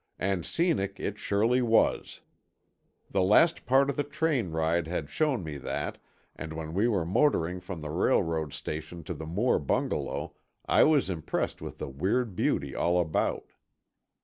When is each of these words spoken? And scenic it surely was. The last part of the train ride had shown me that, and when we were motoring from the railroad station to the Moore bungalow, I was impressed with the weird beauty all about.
And 0.17 0.47
scenic 0.47 0.99
it 0.99 1.19
surely 1.19 1.61
was. 1.61 2.21
The 3.11 3.21
last 3.21 3.67
part 3.67 3.87
of 3.87 3.97
the 3.97 4.03
train 4.03 4.49
ride 4.49 4.87
had 4.87 5.11
shown 5.11 5.43
me 5.43 5.57
that, 5.59 5.99
and 6.35 6.53
when 6.53 6.73
we 6.73 6.87
were 6.87 7.05
motoring 7.05 7.59
from 7.59 7.81
the 7.81 7.91
railroad 7.91 8.51
station 8.51 9.03
to 9.03 9.13
the 9.13 9.27
Moore 9.27 9.59
bungalow, 9.59 10.33
I 10.65 10.85
was 10.85 11.11
impressed 11.11 11.61
with 11.61 11.77
the 11.77 11.87
weird 11.87 12.35
beauty 12.35 12.73
all 12.73 12.99
about. 12.99 13.51